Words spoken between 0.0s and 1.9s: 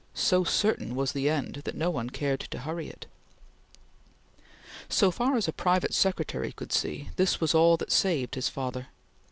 So certain was the end that